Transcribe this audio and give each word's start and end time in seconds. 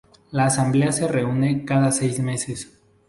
La 0.31 0.45
asamblea 0.47 0.91
se 0.91 1.07
reúne 1.07 1.63
cada 1.63 1.91
seis 1.91 2.17
meses. 2.19 2.75